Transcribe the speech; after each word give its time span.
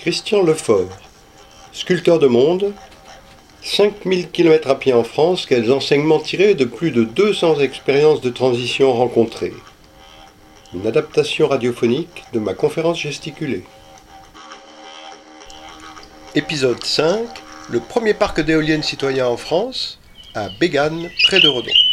Christian 0.00 0.42
Lefort, 0.42 0.88
sculpteur 1.74 2.18
de 2.18 2.26
monde, 2.26 2.72
5000 3.62 4.30
km 4.30 4.70
à 4.70 4.74
pied 4.74 4.94
en 4.94 5.04
France, 5.04 5.44
quels 5.44 5.70
enseignements 5.70 6.20
tirés 6.20 6.54
de 6.54 6.64
plus 6.64 6.90
de 6.90 7.04
200 7.04 7.60
expériences 7.60 8.22
de 8.22 8.30
transition 8.30 8.94
rencontrées? 8.94 9.52
Une 10.72 10.86
adaptation 10.86 11.48
radiophonique 11.48 12.24
de 12.32 12.38
ma 12.38 12.54
conférence 12.54 12.98
gesticulée. 12.98 13.64
Épisode 16.34 16.82
5 16.82 17.26
Le 17.68 17.80
premier 17.80 18.14
parc 18.14 18.40
d'éoliennes 18.40 18.82
citoyen 18.82 19.26
en 19.26 19.36
France, 19.36 19.98
à 20.34 20.48
Bégane, 20.58 21.10
près 21.26 21.40
de 21.40 21.48
Redon. 21.48 21.89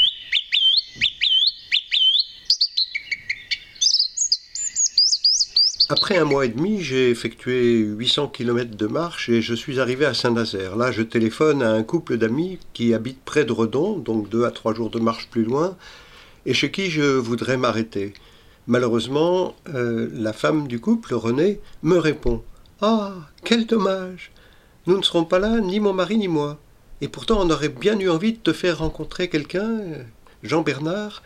Après 5.90 6.18
un 6.18 6.26
mois 6.26 6.44
et 6.44 6.50
demi, 6.50 6.82
j'ai 6.82 7.10
effectué 7.10 7.78
800 7.78 8.28
km 8.28 8.76
de 8.76 8.88
marche 8.88 9.30
et 9.30 9.42
je 9.42 9.54
suis 9.54 9.80
arrivé 9.80 10.06
à 10.06 10.14
Saint-Nazaire. 10.14 10.76
Là, 10.76 10.92
je 10.92 11.02
téléphone 11.02 11.64
à 11.64 11.72
un 11.72 11.82
couple 11.82 12.18
d'amis 12.18 12.60
qui 12.74 12.94
habitent 12.94 13.24
près 13.24 13.46
de 13.46 13.54
Redon, 13.54 13.98
donc 13.98 14.28
deux 14.28 14.44
à 14.44 14.52
trois 14.52 14.74
jours 14.74 14.90
de 14.90 15.00
marche 15.00 15.30
plus 15.30 15.46
loin, 15.46 15.78
et 16.46 16.54
chez 16.54 16.72
qui 16.72 16.90
je 16.90 17.04
voudrais 17.04 17.56
m'arrêter. 17.56 18.14
Malheureusement, 18.68 19.56
euh, 19.74 20.10
la 20.12 20.34
femme 20.34 20.68
du 20.68 20.82
couple, 20.82 21.14
René, 21.14 21.62
me 21.84 21.96
répond 21.96 22.44
Ah, 22.82 23.14
quel 23.46 23.66
dommage 23.66 24.34
Nous 24.88 24.98
ne 24.98 25.04
serons 25.04 25.24
pas 25.24 25.40
là, 25.40 25.62
ni 25.62 25.80
mon 25.80 25.94
mari 25.94 26.18
ni 26.18 26.28
moi. 26.28 26.60
Et 27.00 27.08
pourtant, 27.08 27.40
on 27.40 27.50
aurait 27.50 27.70
bien 27.70 27.98
eu 27.98 28.10
envie 28.10 28.34
de 28.34 28.40
te 28.40 28.52
faire 28.52 28.80
rencontrer 28.80 29.30
quelqu'un, 29.30 29.80
Jean 30.44 30.64
Bernard, 30.64 31.24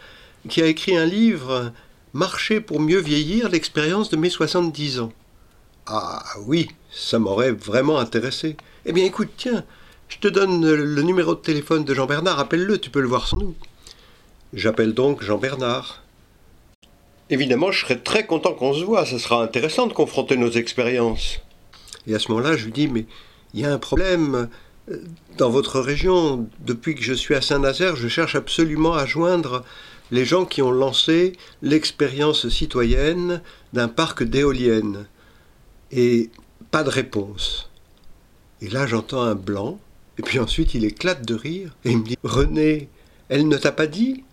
qui 0.49 0.61
a 0.61 0.67
écrit 0.67 0.95
un 0.95 1.05
livre 1.05 1.71
Marcher 2.13 2.59
pour 2.59 2.79
mieux 2.79 2.99
vieillir, 2.99 3.49
l'expérience 3.49 4.09
de 4.09 4.17
mes 4.17 4.29
70 4.29 4.99
ans. 4.99 5.13
Ah 5.87 6.23
oui, 6.45 6.69
ça 6.91 7.19
m'aurait 7.19 7.51
vraiment 7.51 7.99
intéressé. 7.99 8.57
Eh 8.85 8.91
bien 8.91 9.05
écoute, 9.05 9.29
tiens, 9.37 9.63
je 10.09 10.17
te 10.17 10.27
donne 10.27 10.69
le 10.69 11.01
numéro 11.03 11.35
de 11.35 11.39
téléphone 11.39 11.85
de 11.85 11.93
Jean 11.93 12.05
Bernard, 12.05 12.39
appelle-le, 12.39 12.77
tu 12.77 12.89
peux 12.89 13.01
le 13.01 13.07
voir 13.07 13.27
sans 13.27 13.37
nous. 13.37 13.55
J'appelle 14.53 14.93
donc 14.93 15.23
Jean 15.23 15.37
Bernard. 15.37 16.03
Évidemment, 17.29 17.71
je 17.71 17.85
serais 17.85 17.99
très 17.99 18.25
content 18.25 18.53
qu'on 18.53 18.73
se 18.73 18.83
voit, 18.83 19.05
ça 19.05 19.17
sera 19.17 19.41
intéressant 19.41 19.87
de 19.87 19.93
confronter 19.93 20.35
nos 20.35 20.51
expériences. 20.51 21.39
Et 22.07 22.13
à 22.13 22.19
ce 22.19 22.29
moment-là, 22.31 22.57
je 22.57 22.65
lui 22.65 22.73
dis, 22.73 22.87
mais 22.89 23.05
il 23.53 23.61
y 23.61 23.65
a 23.65 23.71
un 23.71 23.77
problème. 23.77 24.49
Dans 25.37 25.49
votre 25.49 25.79
région, 25.79 26.49
depuis 26.59 26.95
que 26.95 27.03
je 27.03 27.13
suis 27.13 27.35
à 27.35 27.41
Saint-Nazaire, 27.41 27.95
je 27.95 28.09
cherche 28.09 28.35
absolument 28.35 28.93
à 28.93 29.05
joindre 29.05 29.63
les 30.11 30.25
gens 30.25 30.45
qui 30.45 30.61
ont 30.61 30.71
lancé 30.71 31.33
l'expérience 31.61 32.49
citoyenne 32.49 33.41
d'un 33.73 33.87
parc 33.87 34.23
d'éoliennes. 34.23 35.07
Et 35.91 36.29
pas 36.69 36.83
de 36.83 36.89
réponse. 36.89 37.69
Et 38.61 38.69
là, 38.69 38.85
j'entends 38.85 39.23
un 39.23 39.35
blanc, 39.35 39.79
et 40.17 40.21
puis 40.21 40.39
ensuite 40.39 40.73
il 40.73 40.85
éclate 40.85 41.25
de 41.25 41.35
rire, 41.35 41.75
et 41.83 41.91
il 41.91 41.97
me 41.97 42.03
dit 42.03 42.17
René, 42.23 42.89
elle 43.29 43.47
ne 43.47 43.57
t'a 43.57 43.71
pas 43.71 43.87
dit 43.87 44.23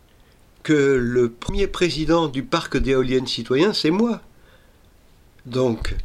que 0.63 0.73
le 0.73 1.31
premier 1.31 1.67
président 1.67 2.29
du 2.29 2.43
parc 2.43 2.77
d'éoliennes 2.77 3.27
citoyen, 3.27 3.73
c'est 3.73 3.91
moi? 3.91 4.21
Donc, 5.47 5.97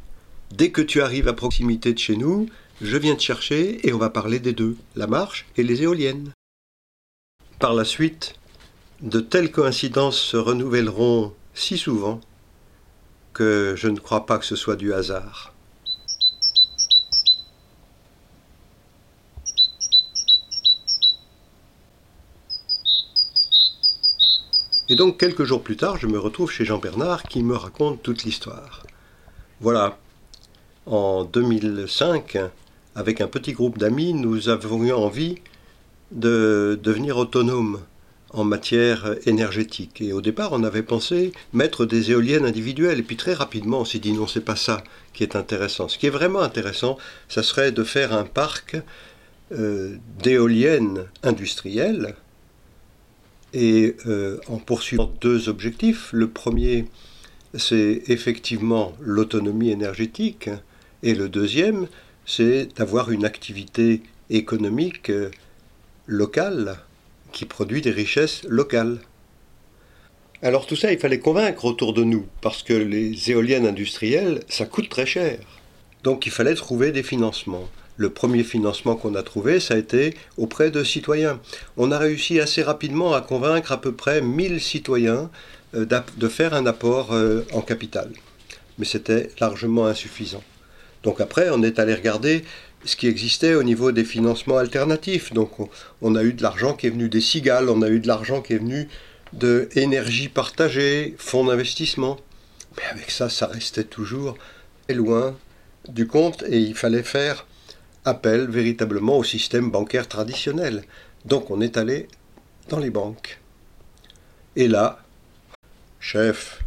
dès 0.52 0.72
que 0.72 0.82
tu 0.82 1.02
arrives 1.02 1.28
à 1.28 1.34
proximité 1.34 1.94
de 1.94 2.00
chez 2.00 2.16
nous, 2.16 2.48
je 2.82 2.98
viens 2.98 3.16
te 3.16 3.22
chercher 3.22 3.86
et 3.86 3.94
on 3.94 3.98
va 3.98 4.10
parler 4.10 4.40
des 4.40 4.54
deux, 4.54 4.78
la 4.96 5.08
marche 5.08 5.46
et 5.58 5.64
les 5.64 5.84
éoliennes. 5.84 6.32
Par 7.60 7.74
la 7.74 7.84
suite, 7.84 8.36
de 9.02 9.20
telles 9.20 9.52
coïncidences 9.52 10.20
se 10.20 10.38
renouvelleront 10.38 11.34
si 11.54 11.78
souvent 11.78 12.22
que 13.34 13.74
je 13.76 13.88
ne 13.88 14.00
crois 14.00 14.26
pas 14.26 14.38
que 14.38 14.46
ce 14.46 14.56
soit 14.56 14.76
du 14.76 14.94
hasard. 14.94 15.54
Et 24.90 24.96
donc 24.96 25.18
quelques 25.18 25.46
jours 25.46 25.64
plus 25.64 25.78
tard, 25.78 25.98
je 25.98 26.08
me 26.08 26.20
retrouve 26.20 26.52
chez 26.52 26.66
Jean 26.66 26.78
Bernard 26.78 27.24
qui 27.24 27.42
me 27.42 27.56
raconte 27.56 28.04
toute 28.04 28.24
l'histoire. 28.26 28.84
Voilà, 29.60 29.98
en 30.86 31.24
2005, 31.24 32.38
avec 32.96 33.22
un 33.22 33.28
petit 33.28 33.54
groupe 33.54 33.78
d'amis, 33.78 34.14
nous 34.14 34.50
avons 34.50 34.84
eu 34.84 34.92
envie 34.92 35.40
de 36.12 36.80
devenir 36.84 37.18
autonomes 37.18 37.80
en 38.34 38.44
matière 38.44 39.16
énergétique. 39.26 40.02
Et 40.02 40.12
au 40.12 40.22
départ, 40.22 40.52
on 40.52 40.64
avait 40.64 40.84
pensé 40.84 41.32
mettre 41.54 41.86
des 41.86 42.12
éoliennes 42.12 42.46
individuelles. 42.46 43.00
Et 43.00 43.04
puis 43.04 43.16
très 43.16 43.34
rapidement, 43.34 43.82
on 43.82 43.86
s'est 43.86 44.00
dit 44.00 44.12
non, 44.12 44.28
c'est 44.28 44.42
pas 44.42 44.56
ça 44.56 44.84
qui 45.14 45.24
est 45.24 45.36
intéressant. 45.36 45.88
Ce 45.88 45.98
qui 45.98 46.08
est 46.08 46.12
vraiment 46.12 46.42
intéressant, 46.42 46.98
ça 47.30 47.44
serait 47.44 47.72
de 47.72 47.84
faire 47.84 48.14
un 48.14 48.26
parc 48.26 48.76
euh, 49.52 49.96
d'éoliennes 50.22 51.06
industrielles 51.22 52.16
et 53.54 53.96
euh, 54.08 54.40
en 54.48 54.58
poursuivant 54.58 55.14
deux 55.22 55.48
objectifs. 55.48 56.10
Le 56.12 56.28
premier, 56.28 56.86
c'est 57.54 58.02
effectivement 58.08 58.94
l'autonomie 59.00 59.70
énergétique. 59.70 60.50
Et 61.04 61.14
le 61.14 61.30
deuxième, 61.30 61.88
c'est 62.26 62.68
d'avoir 62.78 63.12
une 63.12 63.26
activité 63.26 64.02
économique 64.30 65.12
euh, 65.12 65.30
locale 66.08 66.78
qui 67.34 67.46
produit 67.46 67.82
des 67.82 67.92
richesses 67.92 68.44
locales. 68.48 69.00
Alors 70.42 70.66
tout 70.66 70.76
ça, 70.76 70.92
il 70.92 71.00
fallait 71.00 71.20
convaincre 71.20 71.66
autour 71.66 71.94
de 71.94 72.04
nous, 72.04 72.26
parce 72.42 72.64
que 72.64 72.74
les 72.74 73.32
éoliennes 73.32 73.66
industrielles, 73.66 74.42
ça 74.48 74.66
coûte 74.66 74.90
très 74.90 75.06
cher. 75.06 75.40
Donc 76.04 76.26
il 76.26 76.32
fallait 76.32 76.56
trouver 76.56 76.92
des 76.92 77.04
financements. 77.04 77.68
Le 77.96 78.10
premier 78.10 78.44
financement 78.44 78.96
qu'on 78.96 79.16
a 79.16 79.24
trouvé, 79.24 79.60
ça 79.60 79.76
a 79.76 79.78
été 79.78 80.16
auprès 80.38 80.72
de 80.72 80.84
citoyens. 80.84 81.40
On 81.78 81.92
a 81.92 81.98
réussi 81.98 82.40
assez 82.40 82.64
rapidement 82.64 83.14
à 83.14 83.22
convaincre 83.22 83.72
à 83.72 83.80
peu 83.80 83.94
près 83.94 84.22
1000 84.22 84.60
citoyens 84.60 85.30
euh, 85.76 85.86
de 86.18 86.28
faire 86.28 86.54
un 86.54 86.66
apport 86.66 87.14
euh, 87.14 87.46
en 87.54 87.62
capital. 87.62 88.10
Mais 88.78 88.86
c'était 88.86 89.30
largement 89.40 89.86
insuffisant. 89.86 90.44
Donc 91.04 91.22
après, 91.22 91.50
on 91.52 91.62
est 91.62 91.80
allé 91.80 91.94
regarder 91.94 92.44
ce 92.86 92.96
qui 92.96 93.08
existait 93.08 93.56
au 93.56 93.64
niveau 93.64 93.92
des 93.92 94.04
financements 94.04 94.58
alternatifs. 94.58 95.34
Donc 95.34 95.52
on, 96.02 96.16
a 96.16 96.24
eu 96.24 96.34
de 96.34 96.44
l'argent 96.44 96.74
qui 96.74 96.88
est 96.88 96.90
venu 96.90 97.10
des 97.10 97.22
cigales, 97.22 97.70
on 97.70 97.82
a 97.82 97.90
eu 97.90 98.00
de 98.00 98.08
l'argent 98.08 98.42
qui 98.42 98.54
est 98.54 98.58
venu 98.58 98.88
de 99.34 99.70
partagée, 100.30 101.16
fonds 101.18 101.46
d'investissement. 101.46 102.20
Mais 102.78 102.84
avec 102.92 103.12
ça, 103.12 103.30
ça 103.30 103.48
restait 103.48 103.84
toujours 103.84 104.38
loin 104.90 105.36
du 105.88 106.08
compte 106.08 106.44
et 106.48 106.60
il 106.60 106.76
fallait 106.76 107.04
faire 107.04 107.46
appel 108.06 108.48
véritablement 108.50 109.18
au 109.18 109.24
système 109.24 109.72
bancaire 109.72 110.08
traditionnel. 110.08 110.84
Donc 111.26 111.52
on 111.52 111.62
est 111.62 111.78
allé 111.78 112.08
dans 112.70 112.80
les 112.80 112.90
banques. 112.90 113.40
Et 114.56 114.68
là, 114.68 115.00
chef, 116.00 116.64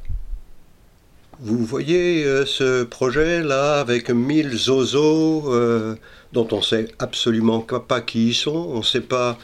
vous 1.41 1.65
voyez 1.65 2.25
euh, 2.25 2.47
ce 2.47 2.83
projet-là 2.85 3.81
avec 3.81 4.09
mille 4.11 4.57
zozos 4.57 5.53
euh, 5.53 5.97
dont 6.33 6.49
on 6.53 6.59
ne 6.59 6.63
sait 6.63 6.89
absolument 6.99 7.61
pas 7.61 8.01
qui 8.01 8.29
ils 8.29 8.35
sont, 8.35 8.71
on 8.73 8.79
ne 8.79 8.83
sait 8.83 9.03
pas 9.03 9.39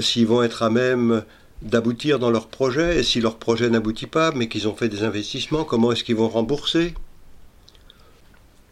s'ils 0.00 0.26
vont 0.26 0.42
être 0.42 0.62
à 0.62 0.70
même 0.70 1.22
d'aboutir 1.62 2.18
dans 2.18 2.30
leur 2.30 2.48
projet, 2.48 2.98
et 2.98 3.02
si 3.02 3.20
leur 3.20 3.36
projet 3.36 3.68
n'aboutit 3.68 4.06
pas, 4.06 4.32
mais 4.32 4.48
qu'ils 4.48 4.68
ont 4.68 4.74
fait 4.74 4.88
des 4.88 5.02
investissements, 5.02 5.64
comment 5.64 5.92
est-ce 5.92 6.04
qu'ils 6.04 6.16
vont 6.16 6.28
rembourser? 6.28 6.94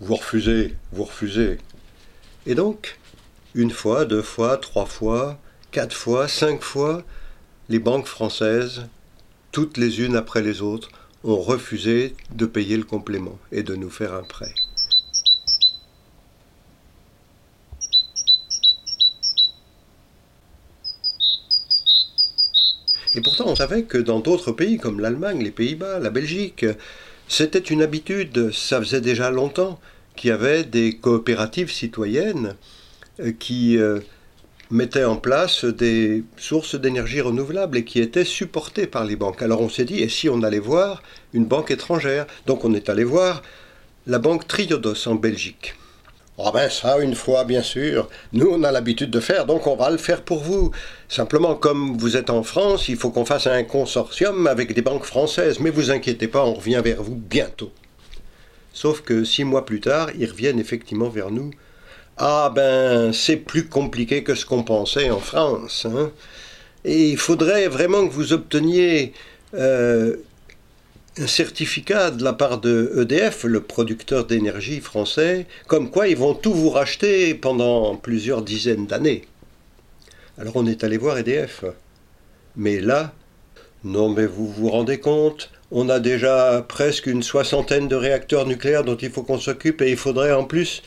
Vous 0.01 0.15
refusez, 0.15 0.75
vous 0.93 1.05
refusez. 1.05 1.59
Et 2.47 2.55
donc, 2.55 2.99
une 3.55 3.71
fois, 3.71 4.05
deux 4.05 4.23
fois, 4.23 4.57
trois 4.57 4.87
fois, 4.87 5.39
quatre 5.73 5.97
fois, 5.97 6.29
cinq 6.29 6.63
fois, 6.63 7.03
les 7.69 7.79
banques 7.79 8.07
françaises, 8.07 8.87
toutes 9.51 9.79
les 9.79 10.01
unes 10.01 10.17
après 10.17 10.43
les 10.43 10.63
autres, 10.63 10.91
ont 11.27 11.41
refusé 11.41 12.15
de 12.35 12.47
payer 12.47 12.77
le 12.77 12.85
complément 12.85 13.39
et 13.53 13.63
de 13.63 13.75
nous 13.75 13.91
faire 13.91 14.15
un 14.15 14.23
prêt. 14.23 14.55
Et 23.15 23.21
pourtant, 23.23 23.47
on 23.47 23.57
savait 23.57 23.85
que 23.85 23.99
dans 23.99 24.21
d'autres 24.21 24.53
pays 24.53 24.79
comme 24.79 25.01
l'Allemagne, 25.01 25.43
les 25.43 25.51
Pays-Bas, 25.51 25.99
la 25.99 26.11
Belgique, 26.11 26.67
c'était 27.29 27.59
une 27.59 27.83
habitude, 27.83 28.53
ça 28.53 28.79
faisait 28.79 29.01
déjà 29.01 29.31
longtemps, 29.31 29.81
qu'il 30.15 30.29
y 30.29 30.33
avait 30.33 30.65
des 30.65 30.97
coopératives 30.97 31.71
citoyennes 31.71 32.57
euh, 33.21 33.33
qui 33.33 33.79
mettait 34.71 35.05
en 35.05 35.17
place 35.17 35.65
des 35.65 36.25
sources 36.37 36.75
d'énergie 36.75 37.21
renouvelable 37.21 37.79
et 37.79 37.85
qui 37.85 38.01
étaient 38.01 38.25
supportées 38.25 38.87
par 38.87 39.05
les 39.05 39.17
banques. 39.17 39.43
Alors 39.43 39.61
on 39.61 39.69
s'est 39.69 39.85
dit, 39.85 40.03
et 40.03 40.09
si 40.09 40.29
on 40.29 40.43
allait 40.43 40.59
voir 40.59 41.03
une 41.35 41.45
banque 41.45 41.71
étrangère 41.71 42.27
Donc 42.47 42.65
on 42.65 42.75
est 42.75 42.89
allé 42.89 43.05
voir 43.05 43.43
la 44.07 44.19
banque 44.19 44.47
Triodos 44.47 45.09
en 45.09 45.15
Belgique. 45.15 45.75
Ah 46.39 46.51
ben 46.53 46.69
ça, 46.69 46.99
une 46.99 47.15
fois, 47.15 47.45
bien 47.45 47.63
sûr. 47.63 48.11
Nous, 48.35 48.47
on 48.47 48.63
a 48.63 48.71
l'habitude 48.71 49.11
de 49.11 49.21
faire, 49.21 49.47
donc 49.47 49.67
on 49.67 49.75
va 49.75 49.91
le 49.91 49.97
faire 49.97 50.23
pour 50.23 50.41
vous. 50.41 50.71
Simplement, 51.09 51.55
comme 51.55 51.97
vous 51.97 52.17
êtes 52.17 52.29
en 52.29 52.43
France, 52.43 52.89
il 52.89 52.97
faut 52.97 53.11
qu'on 53.11 53.25
fasse 53.25 53.47
un 53.47 53.65
consortium 53.65 54.47
avec 54.47 54.75
des 54.75 54.83
banques 54.83 55.05
françaises. 55.05 55.61
Mais 55.61 55.71
vous 55.71 55.91
inquiétez 55.91 56.29
pas, 56.29 56.45
on 56.45 56.53
revient 56.53 56.83
vers 56.85 57.03
vous 57.03 57.17
bientôt. 57.17 57.73
Sauf 58.75 59.01
que 59.01 59.25
six 59.25 59.45
mois 59.45 59.65
plus 59.65 59.81
tard, 59.81 60.11
ils 60.19 60.31
reviennent 60.31 60.61
effectivement 60.61 61.09
vers 61.09 61.31
nous. 61.31 61.53
Ah 62.19 62.51
ben, 62.55 63.13
c'est 63.13 63.37
plus 63.37 63.69
compliqué 63.69 64.23
que 64.23 64.35
ce 64.35 64.47
qu'on 64.47 64.63
pensait 64.63 65.11
en 65.11 65.21
France. 65.21 65.87
Hein. 65.87 66.13
Et 66.85 67.11
il 67.11 67.19
faudrait 67.19 67.69
vraiment 67.69 68.07
que 68.07 68.13
vous 68.13 68.33
obteniez 68.33 69.13
euh, 69.55 70.17
un 71.19 71.27
certificat 71.27 72.11
de 72.11 72.25
la 72.25 72.33
part 72.33 72.59
de 72.59 72.93
EDF, 73.03 73.45
le 73.45 73.61
producteur 73.61 74.25
d'énergie 74.25 74.81
français, 74.81 75.47
comme 75.67 75.91
quoi 75.91 76.09
ils 76.09 76.17
vont 76.17 76.35
tout 76.35 76.55
vous 76.55 76.71
racheter 76.71 77.35
pendant 77.35 77.97
plusieurs 77.97 78.43
dizaines 78.43 78.87
d'années. 78.87 79.25
Alors 80.39 80.57
on 80.57 80.67
est 80.67 80.85
allé 80.85 80.97
voir 80.97 81.19
EDF. 81.19 81.65
Mais 82.57 82.81
là, 82.81 83.13
non 83.85 84.09
mais 84.09 84.27
vous 84.27 84.51
vous 84.51 84.71
rendez 84.71 85.01
compte, 85.01 85.51
on 85.71 85.91
a 85.91 86.01
déjà 86.01 86.65
presque 86.67 87.07
une 87.07 87.23
soixantaine 87.23 87.89
de 87.89 87.97
réacteurs 87.97 88.47
nucléaires 88.47 88.85
dont 88.85 88.97
il 88.97 89.11
faut 89.11 89.23
qu'on 89.23 89.39
s'occupe 89.39 89.83
et 89.83 89.91
il 89.91 89.97
faudrait 89.97 90.33
en 90.33 90.45
plus 90.45 90.83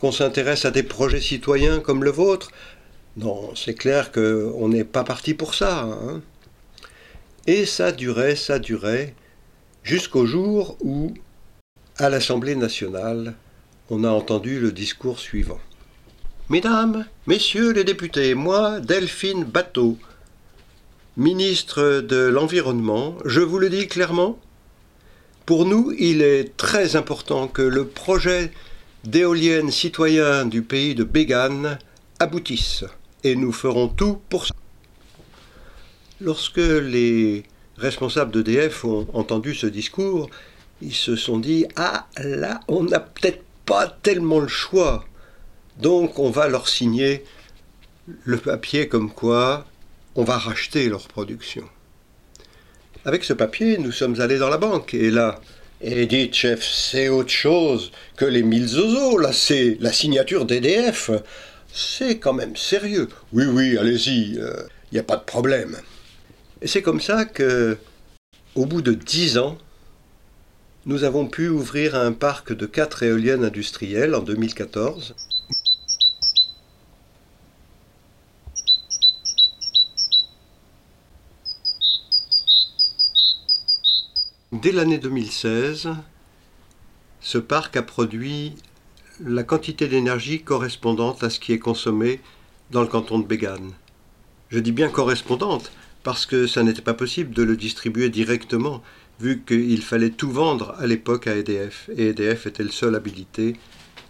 qu'on 0.00 0.12
s'intéresse 0.12 0.64
à 0.64 0.70
des 0.70 0.82
projets 0.82 1.20
citoyens 1.20 1.80
comme 1.80 2.04
le 2.04 2.10
vôtre. 2.10 2.50
Non, 3.16 3.54
c'est 3.54 3.74
clair 3.74 4.12
qu'on 4.12 4.68
n'est 4.68 4.84
pas 4.84 5.04
parti 5.04 5.34
pour 5.34 5.54
ça. 5.54 5.82
Hein. 5.82 6.22
Et 7.46 7.66
ça 7.66 7.92
durait, 7.92 8.36
ça 8.36 8.58
durait, 8.58 9.14
jusqu'au 9.82 10.26
jour 10.26 10.76
où, 10.80 11.12
à 11.96 12.08
l'Assemblée 12.08 12.56
nationale, 12.56 13.34
on 13.90 14.04
a 14.04 14.10
entendu 14.10 14.60
le 14.60 14.72
discours 14.72 15.18
suivant. 15.18 15.60
Mesdames, 16.48 17.06
Messieurs 17.26 17.72
les 17.72 17.84
députés, 17.84 18.34
moi, 18.34 18.80
Delphine 18.80 19.44
Bateau, 19.44 19.98
ministre 21.16 22.00
de 22.00 22.26
l'Environnement, 22.26 23.16
je 23.24 23.40
vous 23.40 23.58
le 23.58 23.68
dis 23.68 23.86
clairement, 23.86 24.38
pour 25.44 25.66
nous, 25.66 25.92
il 25.98 26.22
est 26.22 26.56
très 26.56 26.96
important 26.96 27.48
que 27.48 27.62
le 27.62 27.86
projet 27.86 28.52
d'éolienne 29.04 29.70
citoyen 29.70 30.44
du 30.44 30.62
pays 30.62 30.94
de 30.94 31.04
Bégane 31.04 31.78
aboutisse, 32.18 32.84
et 33.24 33.36
nous 33.36 33.52
ferons 33.52 33.88
tout 33.88 34.20
pour 34.28 34.46
ça. 34.46 34.54
Lorsque 36.20 36.58
les 36.58 37.44
responsables 37.76 38.30
d'EDF 38.30 38.84
ont 38.84 39.06
entendu 39.14 39.54
ce 39.54 39.66
discours, 39.66 40.28
ils 40.82 40.94
se 40.94 41.16
sont 41.16 41.38
dit 41.38 41.66
Ah 41.76 42.06
là, 42.18 42.60
on 42.68 42.84
n'a 42.84 43.00
peut-être 43.00 43.42
pas 43.64 43.86
tellement 43.86 44.40
le 44.40 44.48
choix. 44.48 45.04
Donc 45.78 46.18
on 46.18 46.30
va 46.30 46.48
leur 46.48 46.68
signer 46.68 47.24
le 48.24 48.36
papier 48.36 48.88
comme 48.88 49.10
quoi 49.10 49.66
on 50.14 50.24
va 50.24 50.36
racheter 50.36 50.88
leur 50.88 51.08
production. 51.08 51.64
Avec 53.04 53.24
ce 53.24 53.32
papier, 53.32 53.78
nous 53.78 53.92
sommes 53.92 54.20
allés 54.20 54.38
dans 54.38 54.50
la 54.50 54.58
banque 54.58 54.92
et 54.92 55.10
là, 55.10 55.40
et 55.80 56.06
dites 56.06 56.34
chef, 56.34 56.62
c'est 56.62 57.08
autre 57.08 57.30
chose 57.30 57.90
que 58.16 58.24
les 58.24 58.42
mille 58.42 58.66
zozos, 58.66 59.18
là 59.18 59.32
c'est 59.32 59.78
la 59.80 59.92
signature 59.92 60.44
d'EDF. 60.44 61.10
C'est 61.72 62.18
quand 62.18 62.32
même 62.32 62.56
sérieux. 62.56 63.08
Oui, 63.32 63.44
oui, 63.46 63.78
allez-y, 63.78 64.32
il 64.32 64.40
euh, 64.40 64.62
n'y 64.92 64.98
a 64.98 65.02
pas 65.04 65.16
de 65.16 65.24
problème. 65.24 65.76
Et 66.60 66.66
c'est 66.66 66.82
comme 66.82 67.00
ça 67.00 67.24
que, 67.24 67.78
au 68.54 68.66
bout 68.66 68.82
de 68.82 68.92
dix 68.92 69.38
ans, 69.38 69.56
nous 70.84 71.04
avons 71.04 71.26
pu 71.26 71.48
ouvrir 71.48 71.94
un 71.94 72.12
parc 72.12 72.52
de 72.52 72.66
quatre 72.66 73.02
éoliennes 73.02 73.44
industrielles 73.44 74.14
en 74.14 74.20
2014. 74.20 75.14
Dès 84.52 84.72
l'année 84.72 84.98
2016, 84.98 85.90
ce 87.20 87.38
parc 87.38 87.76
a 87.76 87.84
produit 87.84 88.56
la 89.24 89.44
quantité 89.44 89.86
d'énergie 89.86 90.42
correspondante 90.42 91.22
à 91.22 91.30
ce 91.30 91.38
qui 91.38 91.52
est 91.52 91.60
consommé 91.60 92.20
dans 92.72 92.80
le 92.80 92.88
canton 92.88 93.20
de 93.20 93.26
Bégane. 93.26 93.70
Je 94.48 94.58
dis 94.58 94.72
bien 94.72 94.88
correspondante 94.88 95.70
parce 96.02 96.26
que 96.26 96.48
ça 96.48 96.64
n'était 96.64 96.82
pas 96.82 96.94
possible 96.94 97.32
de 97.32 97.44
le 97.44 97.56
distribuer 97.56 98.10
directement, 98.10 98.82
vu 99.20 99.44
qu'il 99.46 99.82
fallait 99.82 100.10
tout 100.10 100.32
vendre 100.32 100.74
à 100.80 100.86
l'époque 100.88 101.28
à 101.28 101.36
EDF, 101.36 101.88
et 101.96 102.08
EDF 102.08 102.46
était 102.46 102.64
le 102.64 102.70
seul 102.70 102.96
habilité 102.96 103.54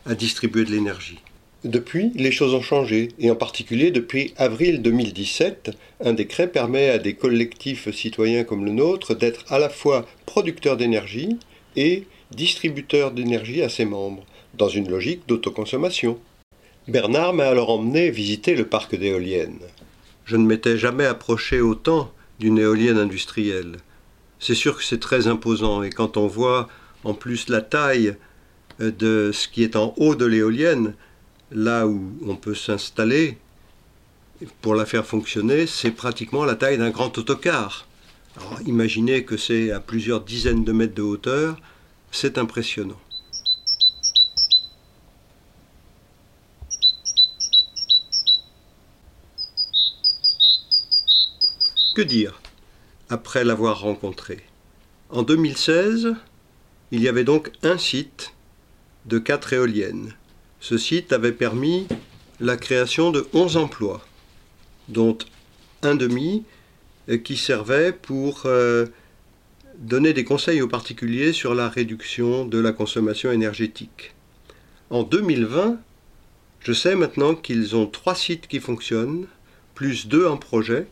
à 0.06 0.14
distribuer 0.14 0.64
de 0.64 0.70
l'énergie. 0.70 1.20
Depuis, 1.64 2.10
les 2.14 2.32
choses 2.32 2.54
ont 2.54 2.62
changé, 2.62 3.08
et 3.18 3.30
en 3.30 3.36
particulier 3.36 3.90
depuis 3.90 4.32
avril 4.38 4.80
2017, 4.80 5.76
un 6.02 6.14
décret 6.14 6.46
permet 6.46 6.88
à 6.88 6.98
des 6.98 7.12
collectifs 7.12 7.94
citoyens 7.94 8.44
comme 8.44 8.64
le 8.64 8.72
nôtre 8.72 9.14
d'être 9.14 9.44
à 9.52 9.58
la 9.58 9.68
fois 9.68 10.06
producteurs 10.24 10.78
d'énergie 10.78 11.36
et 11.76 12.04
distributeurs 12.30 13.10
d'énergie 13.10 13.60
à 13.60 13.68
ses 13.68 13.84
membres, 13.84 14.24
dans 14.54 14.70
une 14.70 14.88
logique 14.88 15.28
d'autoconsommation. 15.28 16.18
Bernard 16.88 17.34
m'a 17.34 17.48
alors 17.48 17.68
emmené 17.68 18.10
visiter 18.10 18.54
le 18.54 18.64
parc 18.64 18.96
d'éoliennes. 18.96 19.60
Je 20.24 20.36
ne 20.36 20.46
m'étais 20.46 20.78
jamais 20.78 21.04
approché 21.04 21.60
autant 21.60 22.10
d'une 22.38 22.58
éolienne 22.58 22.96
industrielle. 22.96 23.76
C'est 24.38 24.54
sûr 24.54 24.78
que 24.78 24.84
c'est 24.84 25.00
très 25.00 25.26
imposant, 25.26 25.82
et 25.82 25.90
quand 25.90 26.16
on 26.16 26.26
voit 26.26 26.70
en 27.04 27.12
plus 27.12 27.50
la 27.50 27.60
taille 27.60 28.16
de 28.78 29.30
ce 29.34 29.46
qui 29.46 29.62
est 29.62 29.76
en 29.76 29.92
haut 29.98 30.14
de 30.14 30.24
l'éolienne, 30.24 30.94
là 31.50 31.86
où 31.86 32.12
on 32.26 32.36
peut 32.36 32.54
s'installer 32.54 33.38
pour 34.62 34.74
la 34.74 34.86
faire 34.86 35.06
fonctionner, 35.06 35.66
c'est 35.66 35.90
pratiquement 35.90 36.44
la 36.44 36.54
taille 36.54 36.78
d'un 36.78 36.90
grand 36.90 37.16
autocar. 37.18 37.86
Alors, 38.36 38.60
imaginez 38.66 39.24
que 39.24 39.36
c'est 39.36 39.70
à 39.70 39.80
plusieurs 39.80 40.20
dizaines 40.20 40.64
de 40.64 40.72
mètres 40.72 40.94
de 40.94 41.02
hauteur, 41.02 41.60
c'est 42.10 42.38
impressionnant. 42.38 43.00
Que 51.94 52.02
dire 52.02 52.40
après 53.08 53.42
l'avoir 53.44 53.80
rencontré? 53.80 54.44
En 55.10 55.22
2016, 55.22 56.14
il 56.92 57.02
y 57.02 57.08
avait 57.08 57.24
donc 57.24 57.50
un 57.64 57.76
site 57.76 58.32
de 59.06 59.18
quatre 59.18 59.52
éoliennes. 59.52 60.14
Ce 60.60 60.76
site 60.76 61.12
avait 61.12 61.32
permis 61.32 61.88
la 62.38 62.56
création 62.56 63.10
de 63.10 63.26
11 63.32 63.56
emplois, 63.56 64.06
dont 64.88 65.16
un 65.82 65.94
demi 65.94 66.44
euh, 67.08 67.16
qui 67.16 67.36
servait 67.36 67.92
pour 67.92 68.42
euh, 68.44 68.86
donner 69.78 70.12
des 70.12 70.24
conseils 70.24 70.60
aux 70.60 70.68
particuliers 70.68 71.32
sur 71.32 71.54
la 71.54 71.68
réduction 71.68 72.44
de 72.44 72.58
la 72.58 72.72
consommation 72.72 73.32
énergétique. 73.32 74.14
En 74.90 75.02
2020, 75.02 75.78
je 76.60 76.72
sais 76.72 76.94
maintenant 76.94 77.34
qu'ils 77.34 77.74
ont 77.74 77.86
trois 77.86 78.14
sites 78.14 78.46
qui 78.46 78.60
fonctionnent, 78.60 79.26
plus 79.74 80.08
deux 80.08 80.26
en 80.26 80.36
projet, 80.36 80.86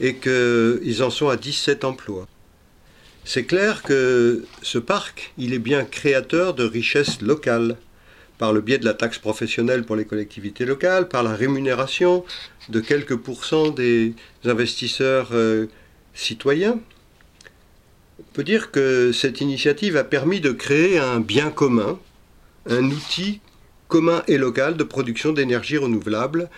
et 0.00 0.16
qu'ils 0.16 1.02
en 1.02 1.10
sont 1.10 1.28
à 1.28 1.36
17 1.36 1.84
emplois. 1.84 2.26
C'est 3.24 3.44
clair 3.44 3.82
que 3.82 4.44
ce 4.62 4.78
parc, 4.78 5.32
il 5.38 5.52
est 5.52 5.58
bien 5.58 5.84
créateur 5.84 6.54
de 6.54 6.64
richesses 6.64 7.20
locales 7.20 7.76
par 8.42 8.52
le 8.52 8.60
biais 8.60 8.78
de 8.78 8.84
la 8.84 8.94
taxe 8.94 9.18
professionnelle 9.18 9.84
pour 9.84 9.94
les 9.94 10.04
collectivités 10.04 10.64
locales, 10.64 11.06
par 11.06 11.22
la 11.22 11.32
rémunération 11.32 12.24
de 12.70 12.80
quelques 12.80 13.14
pourcents 13.14 13.70
des 13.70 14.16
investisseurs 14.44 15.28
euh, 15.30 15.66
citoyens. 16.12 16.80
On 18.18 18.32
peut 18.32 18.42
dire 18.42 18.72
que 18.72 19.12
cette 19.12 19.40
initiative 19.40 19.96
a 19.96 20.02
permis 20.02 20.40
de 20.40 20.50
créer 20.50 20.98
un 20.98 21.20
bien 21.20 21.50
commun, 21.50 22.00
un 22.68 22.84
outil 22.86 23.38
commun 23.86 24.24
et 24.26 24.38
local 24.38 24.76
de 24.76 24.82
production 24.82 25.32
d'énergie 25.32 25.78
renouvelable, 25.78 26.50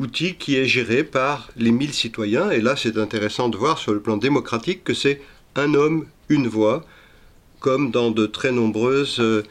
outil 0.00 0.34
qui 0.34 0.56
est 0.56 0.66
géré 0.66 1.04
par 1.04 1.52
les 1.56 1.70
1000 1.70 1.94
citoyens. 1.94 2.50
Et 2.50 2.60
là, 2.60 2.74
c'est 2.74 2.98
intéressant 2.98 3.48
de 3.48 3.56
voir 3.56 3.78
sur 3.78 3.94
le 3.94 4.00
plan 4.00 4.16
démocratique 4.16 4.82
que 4.82 4.94
c'est 4.94 5.22
un 5.54 5.74
homme, 5.74 6.06
une 6.28 6.48
voix, 6.48 6.84
comme 7.60 7.92
dans 7.92 8.10
de 8.10 8.26
très 8.26 8.50
nombreuses 8.50 9.20
euh, 9.20 9.44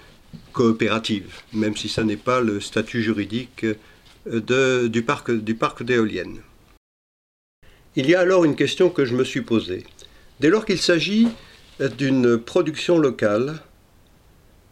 coopérative, 0.59 1.39
même 1.53 1.77
si 1.77 1.87
ça 1.87 2.03
n'est 2.03 2.17
pas 2.17 2.41
le 2.41 2.59
statut 2.59 3.01
juridique 3.01 3.65
de, 4.25 4.87
du 4.87 5.03
parc, 5.03 5.31
du 5.31 5.55
parc 5.55 5.83
d'éoliennes. 5.83 6.41
Il 7.95 8.09
y 8.09 8.13
a 8.13 8.19
alors 8.19 8.43
une 8.43 8.57
question 8.57 8.89
que 8.89 9.05
je 9.05 9.15
me 9.15 9.23
suis 9.23 9.39
posée. 9.39 9.85
Dès 10.41 10.49
lors 10.49 10.65
qu'il 10.65 10.79
s'agit 10.79 11.29
d'une 11.97 12.37
production 12.37 12.97
locale 12.97 13.61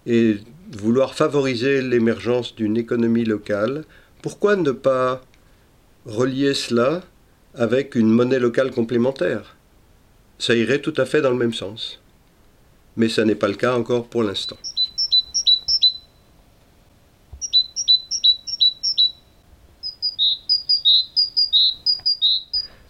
et 0.05 0.39
vouloir 0.73 1.15
favoriser 1.15 1.81
l'émergence 1.81 2.53
d'une 2.53 2.75
économie 2.75 3.23
locale, 3.23 3.85
pourquoi 4.21 4.57
ne 4.57 4.71
pas 4.71 5.21
relier 6.05 6.53
cela 6.53 7.01
avec 7.55 7.95
une 7.95 8.09
monnaie 8.09 8.39
locale 8.39 8.71
complémentaire? 8.71 9.55
Ça 10.37 10.53
irait 10.53 10.81
tout 10.81 10.95
à 10.97 11.05
fait 11.05 11.21
dans 11.21 11.31
le 11.31 11.37
même 11.37 11.53
sens. 11.53 12.01
Mais 12.97 13.07
ça 13.07 13.23
n'est 13.23 13.35
pas 13.35 13.47
le 13.47 13.55
cas 13.55 13.73
encore 13.73 14.09
pour 14.09 14.23
l'instant. 14.23 14.57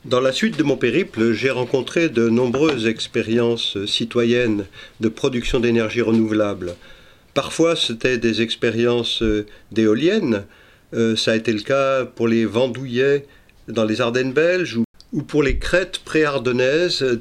Dans 0.07 0.21
la 0.21 0.31
suite 0.31 0.57
de 0.57 0.63
mon 0.63 0.77
périple, 0.77 1.33
j'ai 1.33 1.49
rencontré 1.49 2.09
de 2.09 2.29
nombreuses 2.29 2.87
expériences 2.87 3.77
citoyennes 3.85 4.65
de 4.99 5.09
production 5.09 5.59
d'énergie 5.59 6.01
renouvelable, 6.01 6.75
Parfois, 7.37 7.75
c'était 7.75 8.17
des 8.17 8.41
expériences 8.41 9.21
euh, 9.21 9.45
d'éoliennes. 9.71 10.45
Euh, 10.95 11.15
ça 11.15 11.33
a 11.33 11.35
été 11.35 11.53
le 11.53 11.59
cas 11.59 12.03
pour 12.03 12.27
les 12.27 12.45
Vendouillais 12.45 13.27
dans 13.67 13.83
les 13.83 14.01
Ardennes 14.01 14.33
belges 14.33 14.79
ou 15.13 15.21
pour 15.21 15.43
les 15.43 15.59
crêtes 15.59 15.99
pré-ardennaises 15.99 17.19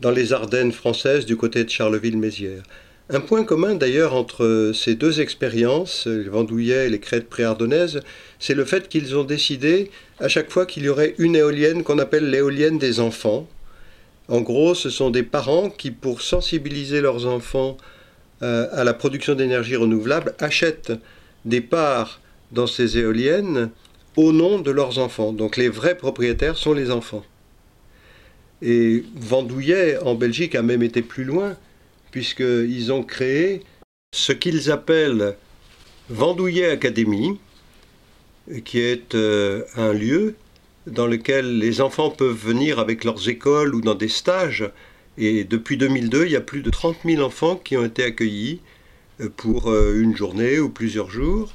dans 0.00 0.10
les 0.10 0.32
Ardennes 0.32 0.72
françaises 0.72 1.26
du 1.26 1.36
côté 1.36 1.62
de 1.62 1.70
Charleville-Mézières. 1.70 2.64
Un 3.08 3.20
point 3.20 3.44
commun 3.44 3.76
d'ailleurs 3.76 4.14
entre 4.14 4.72
ces 4.74 4.96
deux 4.96 5.20
expériences, 5.20 6.08
les 6.08 6.28
Vendouillais 6.28 6.86
et 6.86 6.90
les 6.90 6.98
crêtes 6.98 7.28
pré-ardennaises, 7.28 8.00
c'est 8.40 8.54
le 8.54 8.64
fait 8.64 8.88
qu'ils 8.88 9.16
ont 9.16 9.22
décidé 9.22 9.92
à 10.18 10.26
chaque 10.26 10.50
fois 10.50 10.66
qu'il 10.66 10.82
y 10.84 10.88
aurait 10.88 11.14
une 11.18 11.36
éolienne 11.36 11.84
qu'on 11.84 12.00
appelle 12.00 12.28
l'éolienne 12.28 12.78
des 12.78 12.98
enfants. 12.98 13.46
En 14.26 14.40
gros, 14.40 14.74
ce 14.74 14.90
sont 14.90 15.10
des 15.10 15.22
parents 15.22 15.70
qui, 15.70 15.92
pour 15.92 16.20
sensibiliser 16.20 17.00
leurs 17.00 17.26
enfants 17.26 17.76
euh, 18.42 18.66
à 18.72 18.82
la 18.82 18.92
production 18.92 19.36
d'énergie 19.36 19.76
renouvelable 19.76 20.34
achètent 20.40 20.92
des 21.44 21.60
parts 21.60 22.20
dans 22.50 22.66
ces 22.66 22.98
éoliennes 22.98 23.70
au 24.16 24.32
nom 24.32 24.58
de 24.58 24.72
leurs 24.72 24.98
enfants. 24.98 25.32
Donc 25.32 25.56
les 25.56 25.68
vrais 25.68 25.96
propriétaires 25.96 26.56
sont 26.56 26.72
les 26.72 26.90
enfants. 26.90 27.24
Et 28.62 29.04
Vendouillet 29.14 29.96
en 29.98 30.16
Belgique 30.16 30.56
a 30.56 30.62
même 30.62 30.82
été 30.82 31.02
plus 31.02 31.22
loin, 31.22 31.56
puisqu'ils 32.16 32.94
ont 32.94 33.02
créé 33.02 33.60
ce 34.14 34.32
qu'ils 34.32 34.70
appellent 34.70 35.36
Vendouillet 36.08 36.70
Academy, 36.70 37.38
qui 38.64 38.78
est 38.80 39.14
euh, 39.14 39.64
un 39.76 39.92
lieu 39.92 40.34
dans 40.86 41.06
lequel 41.06 41.58
les 41.58 41.82
enfants 41.82 42.08
peuvent 42.08 42.34
venir 42.34 42.78
avec 42.78 43.04
leurs 43.04 43.28
écoles 43.28 43.74
ou 43.74 43.82
dans 43.82 43.94
des 43.94 44.08
stages 44.08 44.64
et 45.18 45.44
depuis 45.44 45.76
2002, 45.76 46.24
il 46.24 46.32
y 46.32 46.36
a 46.36 46.40
plus 46.40 46.62
de 46.62 46.70
30 46.70 46.96
000 47.04 47.22
enfants 47.22 47.56
qui 47.56 47.76
ont 47.76 47.84
été 47.84 48.02
accueillis 48.02 48.62
euh, 49.20 49.28
pour 49.36 49.70
euh, 49.70 50.00
une 50.00 50.16
journée 50.16 50.58
ou 50.58 50.70
plusieurs 50.70 51.10
jours, 51.10 51.52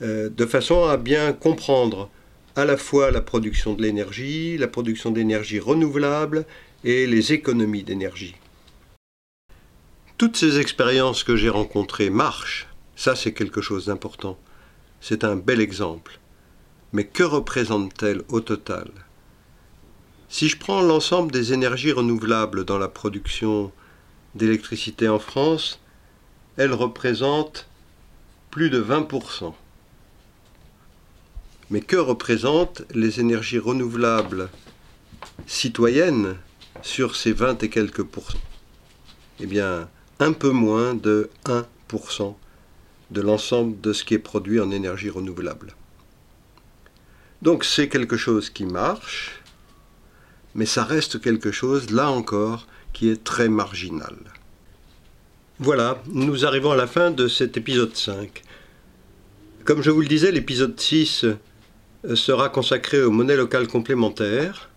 de 0.00 0.46
façon 0.46 0.84
à 0.84 0.96
bien 0.96 1.32
comprendre 1.32 2.08
à 2.54 2.64
la 2.64 2.76
fois 2.76 3.10
la 3.10 3.20
production 3.20 3.74
de 3.74 3.82
l'énergie, 3.82 4.56
la 4.58 4.68
production 4.68 5.10
d'énergie 5.10 5.58
renouvelable 5.58 6.44
et 6.84 7.08
les 7.08 7.32
économies 7.32 7.82
d'énergie. 7.82 8.36
Toutes 10.18 10.36
ces 10.36 10.58
expériences 10.58 11.22
que 11.22 11.36
j'ai 11.36 11.48
rencontrées 11.48 12.10
marchent, 12.10 12.66
ça 12.96 13.14
c'est 13.14 13.32
quelque 13.32 13.60
chose 13.60 13.86
d'important, 13.86 14.36
c'est 15.00 15.22
un 15.22 15.36
bel 15.36 15.60
exemple. 15.60 16.18
Mais 16.92 17.06
que 17.06 17.22
représentent-elles 17.22 18.22
au 18.28 18.40
total? 18.40 18.90
Si 20.28 20.48
je 20.48 20.58
prends 20.58 20.82
l'ensemble 20.82 21.30
des 21.30 21.52
énergies 21.52 21.92
renouvelables 21.92 22.64
dans 22.64 22.78
la 22.78 22.88
production 22.88 23.70
d'électricité 24.34 25.08
en 25.08 25.20
France, 25.20 25.78
elles 26.56 26.74
représentent 26.74 27.68
plus 28.50 28.70
de 28.70 28.82
20%. 28.82 29.54
Mais 31.70 31.80
que 31.80 31.96
représentent 31.96 32.82
les 32.92 33.20
énergies 33.20 33.60
renouvelables 33.60 34.48
citoyennes 35.46 36.34
sur 36.82 37.14
ces 37.14 37.32
20 37.32 37.62
et 37.62 37.70
quelques 37.70 38.02
pourcents 38.02 38.40
Eh 39.38 39.46
bien, 39.46 39.88
un 40.20 40.32
peu 40.32 40.50
moins 40.50 40.94
de 40.94 41.30
1% 41.44 42.34
de 43.10 43.20
l'ensemble 43.20 43.80
de 43.80 43.92
ce 43.92 44.04
qui 44.04 44.14
est 44.14 44.18
produit 44.18 44.60
en 44.60 44.70
énergie 44.70 45.10
renouvelable. 45.10 45.74
Donc 47.40 47.64
c'est 47.64 47.88
quelque 47.88 48.16
chose 48.16 48.50
qui 48.50 48.64
marche, 48.64 49.42
mais 50.54 50.66
ça 50.66 50.84
reste 50.84 51.20
quelque 51.20 51.52
chose, 51.52 51.90
là 51.90 52.10
encore, 52.10 52.66
qui 52.92 53.08
est 53.08 53.22
très 53.22 53.48
marginal. 53.48 54.16
Voilà, 55.60 56.02
nous 56.06 56.44
arrivons 56.44 56.72
à 56.72 56.76
la 56.76 56.86
fin 56.86 57.10
de 57.10 57.28
cet 57.28 57.56
épisode 57.56 57.96
5. 57.96 58.42
Comme 59.64 59.82
je 59.82 59.90
vous 59.90 60.00
le 60.00 60.08
disais, 60.08 60.32
l'épisode 60.32 60.78
6 60.78 61.24
euh, 61.24 62.16
sera 62.16 62.48
consacré 62.48 63.02
aux 63.02 63.10
monnaies 63.10 63.36
locales 63.36 63.68
complémentaires. 63.68 64.70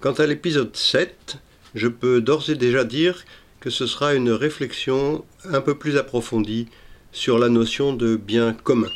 Quant 0.00 0.12
à 0.12 0.26
l'épisode 0.26 0.76
7, 0.76 1.38
je 1.74 1.88
peux 1.88 2.20
d'ores 2.20 2.48
et 2.50 2.54
déjà 2.54 2.84
dire 2.84 3.24
que 3.60 3.70
ce 3.70 3.86
sera 3.86 4.14
une 4.14 4.30
réflexion 4.30 5.24
un 5.44 5.60
peu 5.60 5.76
plus 5.76 5.96
approfondie 5.98 6.68
sur 7.12 7.38
la 7.38 7.48
notion 7.48 7.92
de 7.92 8.16
bien 8.16 8.54
commun. 8.54 8.88